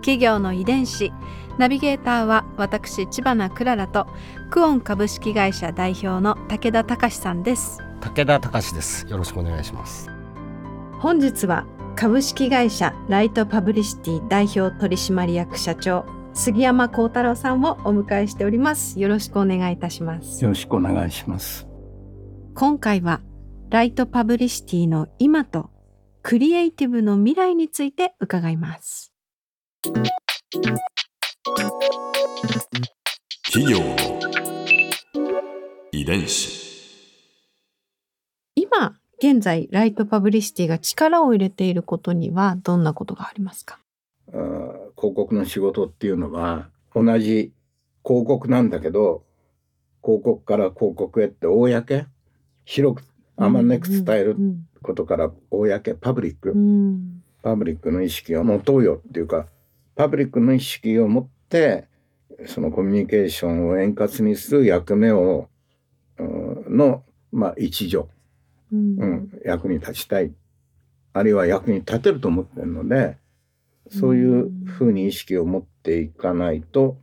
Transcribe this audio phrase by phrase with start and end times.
[0.00, 1.12] 企業の遺伝子。
[1.58, 4.06] ナビゲーターは私知花くららと
[4.50, 7.78] クオン株式会社代表の武田隆さんです。
[8.00, 9.06] 武田隆です。
[9.08, 10.08] よろしくお願いします。
[10.98, 11.66] 本日は
[11.96, 18.98] 株式会社ライトパブリシティ代表取締役社長杉山恒太郎さんをお迎えしております。
[18.98, 20.42] よろしくお願いいたします。
[20.42, 21.66] よろしくお願いします。
[22.54, 23.20] 今回は
[23.70, 25.70] ライトパブリシティの今と
[26.22, 29.09] クリエイティブの未来について伺います
[29.82, 29.96] 企
[33.72, 33.96] 業の
[35.90, 36.60] 遺伝子。
[38.54, 43.78] 今現在ライトパブリシティが力を入れていることにはどんなことがありますか？
[44.34, 44.40] あー
[44.98, 47.54] 広告の仕事っていうのは同じ
[48.04, 49.24] 広告なんだけど
[50.04, 51.68] 広告から広告へって公
[52.66, 53.04] 広く
[53.38, 54.66] あまねく伝えるうん。
[54.82, 55.66] ことから公
[56.02, 57.22] パブリック、うん。
[57.42, 59.46] パブリックの意識を持とうよっていうか
[60.00, 61.86] パブリックの意識を持って
[62.46, 65.50] そのコミュニケーションを円滑にする役目を
[66.18, 68.06] うんの、まあ、一助、
[68.72, 68.96] うん。
[68.98, 70.32] うん、役に立ちたい。
[71.12, 73.18] あるいは役に立てると思ってるので
[73.90, 76.96] そういうふうに意識を持っていかないと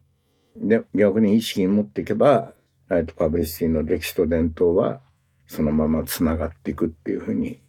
[0.55, 2.53] で逆に意識に持っていけば
[2.87, 5.01] ライトパブリシティの歴史と伝統は
[5.45, 7.59] そのままつながっていくっていうふうに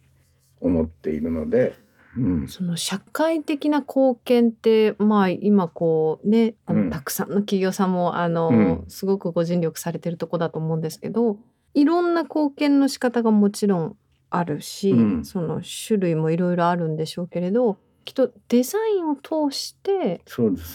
[0.59, 1.75] 思っているので、
[2.17, 6.89] うん、その社会的な貢献ってまあ今こうねあの、うん。
[6.89, 8.85] たくさんの企業さんもあの、うん。
[8.87, 11.37] すごくご尽力されてるとこだと思うんですけど
[11.73, 13.97] いろんな貢献の仕方がもちろん
[14.31, 15.25] あるし、うん。
[15.25, 20.21] その種類もいろいろあるんでしょうけれどきっとデザインを通して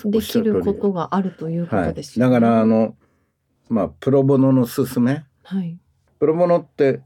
[0.04, 2.32] できることがあるというこはい、とですよね。
[2.32, 2.94] だからあの
[3.68, 5.24] まあプロボノの勧め。
[5.42, 5.76] はい、
[6.20, 7.00] プロボノって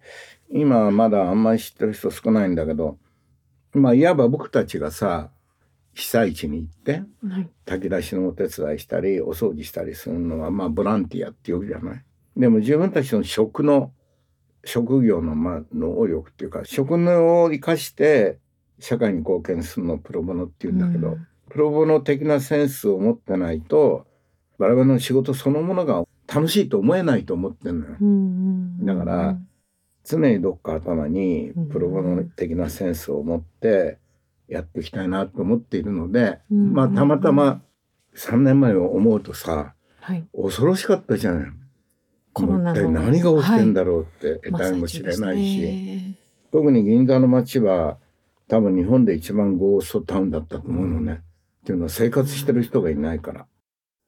[0.50, 2.98] 今はまだあんまり知ってる人少ないんだけど
[3.72, 5.30] まあいわば僕たちがさ
[5.94, 12.04] 被災地に行ってはい炊き出しのお手伝いしたりお掃除したりするのはまあボランティアっていうじゃない？
[12.36, 13.92] でも自分たちの職の
[14.64, 18.38] 職業のまあ能力っていうか職能を生かして
[18.78, 24.06] 社会に貢献するのをプロボノっていうんだけど、うんプロボノ的なセンスを持ってないと
[24.58, 27.96] 我々の仕事そのものが楽しいと思えないと思ってるのよ。
[27.98, 29.38] うんうんうんだから
[30.08, 31.68] 常にどっか頭にうん。
[31.68, 33.98] プロボノ的なセンスを持って
[34.48, 36.72] やっていきたいなと思っているので、うん。
[36.72, 37.60] まあたまたま
[38.16, 41.50] 3年前を思うとさはい、恐ろしかったじゃない。
[42.32, 46.14] コロナの何が起きてんだろうって得体も知れないし、ね。
[46.50, 47.98] 特に銀座の街は
[48.48, 51.20] 多分日本で一番ゴーストタウンだったと思うのね。
[51.20, 53.46] っていうのは生活してる人がいないから。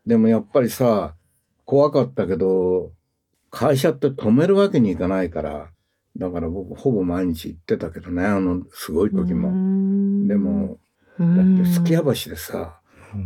[0.07, 1.15] でもやっぱりさ
[1.67, 2.93] 怖かったけど
[3.51, 5.71] 会社って止めるわけにいかないから
[6.17, 9.51] だから僕ほぼ毎日行ってたけどねあのすごい時うも。
[9.51, 10.29] ん。
[10.29, 10.79] でも
[11.19, 12.81] だだってすき家橋でさ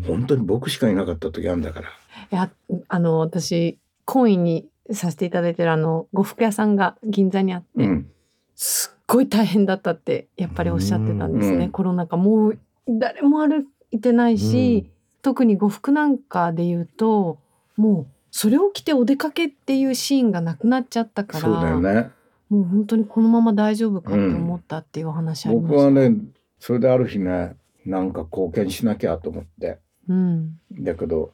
[0.06, 1.88] 本当に僕しかいなかった時あるんだから。
[1.88, 1.90] い
[2.30, 2.50] や
[2.88, 8.10] あの私懇意にさせていただいてるあの呉服屋さんが銀座にあって、うん。
[8.54, 11.70] すっごい大変だったってやっぱりおっしゃってたんですね、うん。
[11.70, 12.58] コロナ禍もう
[12.88, 14.90] 誰も歩いてないし、
[15.22, 17.38] 特に呉服なんかで言うと
[17.76, 22.10] もうそれを着てお出かけっていうシーンがなくなっちゃったからそうだよね。
[22.54, 26.16] もう本当にこのまま大丈夫かって思ったっていうお話ありました、僕はね
[26.58, 29.78] それである日ねなんか貢献しなきゃと思って。
[30.08, 31.32] うんだけど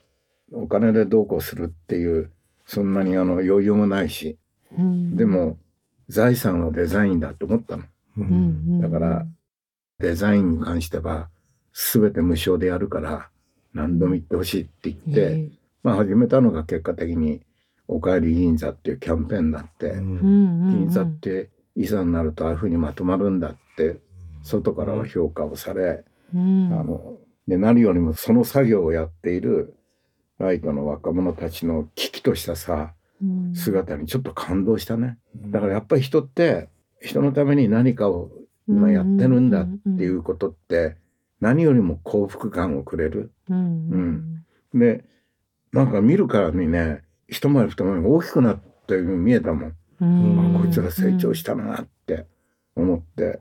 [0.53, 2.31] お金でどうこうするっていう
[2.67, 4.39] そんなにあの余裕もないし。
[4.79, 5.59] うん、でも
[6.09, 7.85] 財産はデザインだと思ったの。
[8.19, 8.81] うんうん。
[8.81, 9.27] だから
[9.99, 11.29] デザインに関しては
[11.73, 13.31] 全て無償でやるから
[13.75, 15.49] 何度も言ってほしいって言って、ええ。
[15.83, 17.41] まあ始めたのが結果的に
[17.91, 20.19] 「おかえり銀座」っていうキャンペーンになって、うん。
[20.19, 24.01] うんうん銀座っていざになるとああいうふうにまとまるんだって
[24.43, 26.05] 外からは評価をされ、
[26.35, 26.73] うん。
[26.73, 29.75] あので何よりもその作業をやっている
[30.39, 33.55] ライトの若者たちの危機としたさうん。
[33.55, 35.19] 姿にちょっと感動したね。
[35.37, 36.69] だからやっぱり人って
[37.01, 38.31] 人のために何かを
[38.69, 40.97] 今やってるんだっていうことって
[41.41, 43.33] 何よりも幸福感をくれる。
[43.49, 44.45] うん。
[44.73, 45.05] で
[45.73, 49.77] なんか見るからにね一回り二回り大きくなったように見えたもん。
[50.01, 50.57] うん。
[50.57, 52.27] あこいつら成長したなって
[52.77, 53.41] 思って。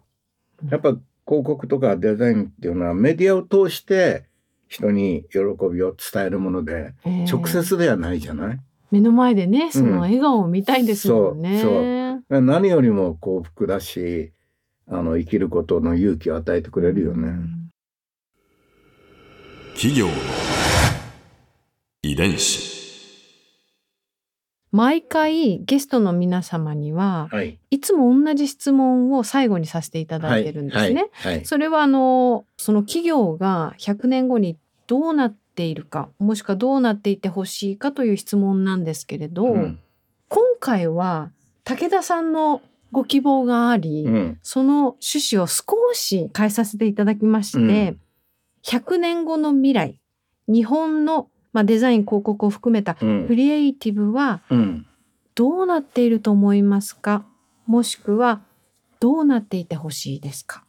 [0.70, 0.90] やっぱ
[1.26, 4.26] 広告とかデザインっていうのはメディアを通して
[4.68, 8.60] 人に喜びを伝えるもので、えー直接ではないじゃない？
[8.92, 11.62] 目の前でねその笑顔を見たいんですもんね。
[11.62, 12.42] そう。
[12.42, 14.32] 何よりも幸福だし
[14.88, 17.28] あの生きることの勇気を与えてくれるよね。
[17.28, 17.70] うん。
[19.76, 20.14] 企業の
[22.04, 22.79] 遺伝子
[24.80, 27.60] 毎回ゲストの皆様にははい。
[27.70, 31.10] いつも同じ質問を最後にさせていただいてるんですね。
[31.12, 31.36] はい。
[31.36, 39.80] はいそれはあのその企業が100年後にどうなっているかもしくはどうなっていてほしいかという質問なんですけれど、うん
[40.30, 41.32] 今回は
[41.66, 42.62] 武田さんの
[42.94, 48.00] ご希望があり、うんその趣旨を少し変えさせていただきまして、うん
[48.64, 50.00] 100年後の未来
[50.48, 53.28] 日本の、まあ、デザイン広告を含めたうん。
[53.28, 54.86] クリエイティブはうん
[55.36, 57.26] どうなっていると思いますか？
[57.66, 58.42] もしくは
[59.00, 60.66] どうなっていてほしいですか？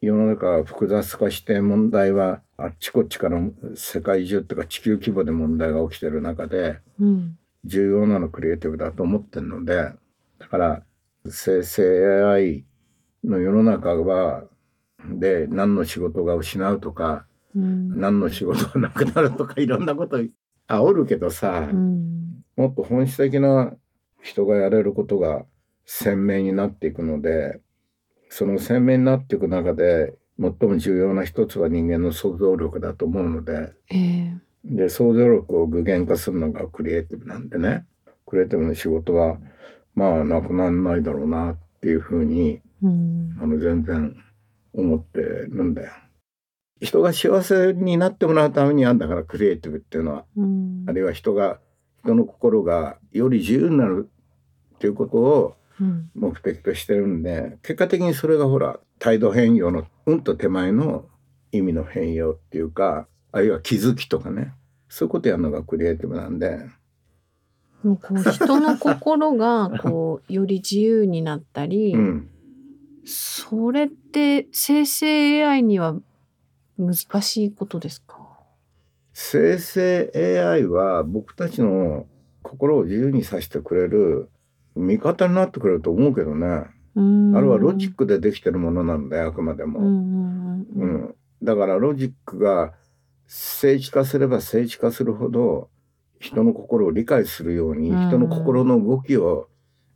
[0.00, 3.40] 世の中は複雑化して問題はあっちこっちから
[3.76, 7.38] 世界中っていうか地球規模で問題が起きてる中でうん。
[7.64, 9.90] 重要なのクリエイティブだと思ってるので
[10.38, 10.82] だから
[11.28, 12.64] 生成 AI
[13.24, 14.44] の世の中は
[15.04, 17.26] で何の仕事が失うとか
[17.58, 18.00] うん。
[18.00, 20.18] 何の仕事がなくなるとかいろんなこと
[20.68, 22.44] 煽るけどさ、うん。
[22.56, 23.72] もっと本質的な
[24.22, 25.44] 人がやれることが
[25.86, 27.60] 鮮明になっていくので
[28.28, 34.34] その鮮明になっていく中で最も重要な一つは人間の想像力だと思うのでええ。
[34.64, 37.86] で想像力を具現化するのがクリエイティブなんでね。
[38.26, 39.38] クリエイティブの仕事は
[39.94, 43.36] まあなくならないだろうなっていうふうにうん。
[43.40, 44.14] あの全然
[44.74, 45.92] 思ってるんだよ。
[46.80, 50.24] 人が幸せになってもらうためにあんだからクリエイティブっていうのは。
[50.36, 50.84] うん。
[50.86, 51.58] あるいは人が
[52.04, 54.08] 人の心がより自由になる
[54.76, 56.10] っていうことをうん。
[56.14, 61.06] 目的としてるんで結果的にそれがほら態度変容のうんと手前の
[61.52, 64.52] 意味の変容っていうかあるいは気づきとかね。
[64.88, 66.60] そういうことやるのがクリエイティブなんで。
[67.82, 72.28] もうこう 人の心がこうより自由になったり、うん。
[73.04, 75.96] それって生成 AI には
[76.78, 78.16] 難しいことですか？
[79.12, 82.06] 生成 AI は僕たちの
[82.42, 84.30] 心を自由にさせてくれる
[84.76, 86.46] 味方になってくれると思うけどね。
[86.46, 86.66] あ
[87.00, 89.80] あれはロジックでできてるものなんだよあくまでも。
[89.80, 92.74] うんだからロジックが
[93.26, 95.68] 聖地化すれば聖地化するほど
[96.18, 98.08] 人の心を理解するように、うん。
[98.08, 99.48] 人の心の動きを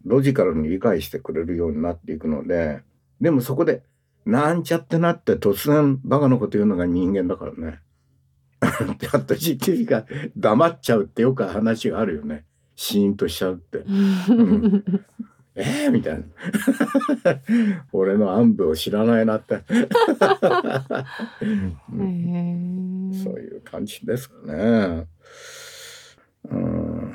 [0.04, 2.80] ロジカルに理解してくれるようになっていくので
[3.20, 3.82] でもそこで
[4.24, 7.80] なんちゃってなって突然バカなこと言うのが人間だからね。
[9.00, 12.44] チャット GTP が黙っちゃうってよく話があるよね。
[12.76, 13.78] シーンとしちゃうって。
[13.78, 14.84] ん
[15.54, 16.24] えー、みたいな。
[17.92, 19.62] 俺の暗部を知らないなって。
[19.68, 19.76] そ
[23.30, 25.06] ういう感じですかね。
[26.50, 27.14] うん。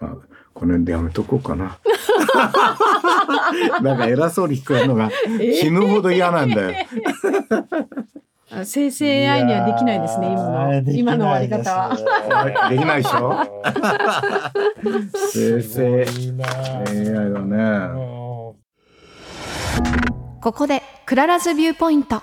[0.00, 0.16] まあ、
[0.52, 1.78] この辺でやめとこうかな。
[3.82, 5.10] なんか偉そうに聞こえるのが
[5.60, 6.86] 死ぬほど嫌なんだよ。
[8.52, 11.88] あ生成 AI にはできないですね今の今の終わり方は。
[11.88, 12.68] は。
[12.70, 13.44] できないでしょ？
[15.32, 16.06] 生成
[16.88, 17.90] AI だね。
[20.40, 22.22] ここでくららズビューポイント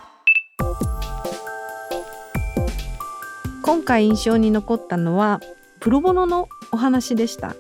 [3.61, 5.41] 今回印象に残ったのは
[5.81, 7.55] プロボノのお話でした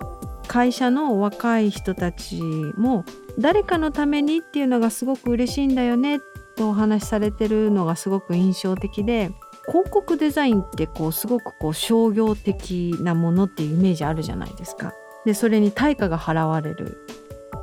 [0.53, 2.39] 会社の若い人たち
[2.77, 3.05] も
[3.39, 6.19] 誰かのためにっていうのがすごく嬉しいんだよね
[6.55, 9.31] とお話しされてるのがすごく印象的で
[9.65, 14.93] 広告デザインってこうすごくこう商業的なものっていうイメージあるじゃないですか。
[15.25, 17.03] でそれに対価が払われる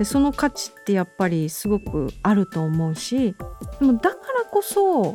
[0.01, 3.37] でその価値ってやっぱりすごくあると思うし
[3.79, 5.15] でもだからこそ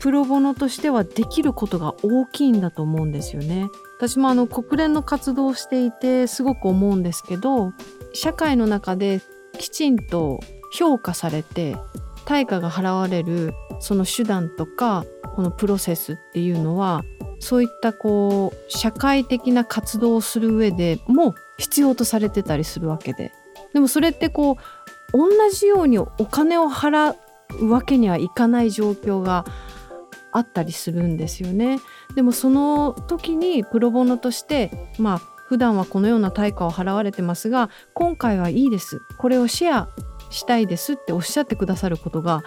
[0.00, 3.68] プロボノとしてはできることが大きいんだと思うんですよね。
[4.02, 7.72] 私もあの国連の活動をしていてすごく思うんですけど
[8.12, 9.20] 社会の中で
[9.58, 10.40] きちんと
[10.72, 11.76] 評価されて
[12.24, 15.04] 対価が払われるその手段とか
[15.36, 17.04] このプロセスっていうのは
[17.38, 23.30] そういったこう社会的な活動をする上でも必要とされてたりするわけで。
[23.72, 24.58] でもそれってこ
[25.12, 27.14] う同じようにお金を払
[27.60, 29.44] うわけにはいかない状況が
[30.32, 31.78] あったりするんですよね。
[32.14, 39.02] でもその時にプロボノとしてまあ普段はこのような対価を払われてますが今回はいいです。
[39.18, 39.88] これをシェア
[40.30, 42.42] したいですっておっしゃってくださることが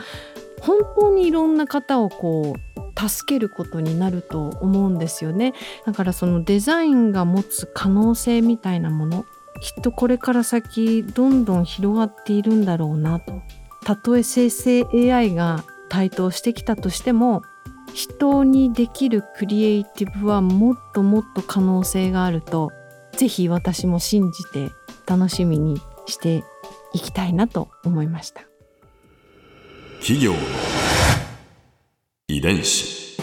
[0.62, 5.54] 本当にいろんな方をこう助けることになると思うんですよね。
[5.86, 9.25] だからそのデザインが持つ可能性みたいなもの
[9.62, 13.42] きっとこれから先どんどん広がっているんだろうなと。
[13.84, 17.44] たとえ生成 AI が台頭してきたとしても
[17.96, 22.74] 人にできるクリエイティブはもっともっと可能性があると
[23.14, 24.70] ぜひ私も信じて
[25.08, 26.44] 楽しみにして
[26.94, 28.42] いきたいなと思いました。
[30.02, 30.40] 企業の
[32.28, 33.18] 遺伝子。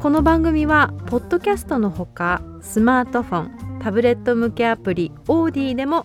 [0.00, 6.04] この番組はポッドキャストのほかスマートフォンタブレット向けアプリオーディでも